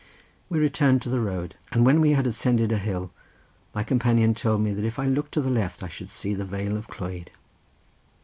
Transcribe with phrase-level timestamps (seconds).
[0.49, 3.11] We returned to the road, and when we had ascended a hill
[3.75, 6.43] my companion told me that if I looked to the left I should see the
[6.43, 7.27] vale of Clwyd.